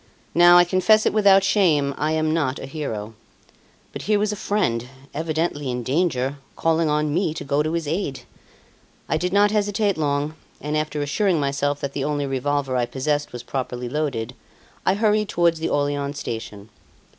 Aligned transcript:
Now, 0.33 0.57
I 0.57 0.63
confess 0.63 1.05
it 1.05 1.13
without 1.13 1.43
shame, 1.43 1.93
I 1.95 2.13
am 2.13 2.33
not 2.33 2.57
a 2.57 2.65
hero. 2.65 3.13
But 3.93 4.01
here 4.09 4.17
was 4.17 4.31
a 4.31 4.35
friend, 4.35 4.87
evidently 5.13 5.69
in 5.69 5.83
danger, 5.83 6.39
calling 6.55 6.89
on 6.89 7.13
me 7.13 7.35
to 7.35 7.43
go 7.43 7.61
to 7.61 7.73
his 7.73 7.87
aid. 7.87 8.21
I 9.07 9.17
did 9.17 9.31
not 9.31 9.51
hesitate 9.51 9.99
long; 9.99 10.33
and 10.59 10.75
after 10.75 11.03
assuring 11.03 11.39
myself 11.39 11.79
that 11.81 11.93
the 11.93 12.03
only 12.03 12.25
revolver 12.25 12.75
I 12.75 12.87
possessed 12.87 13.31
was 13.31 13.43
properly 13.43 13.87
loaded, 13.87 14.33
I 14.87 14.95
hurried 14.95 15.29
towards 15.29 15.59
the 15.59 15.69
Orleans 15.69 16.17
station. 16.17 16.69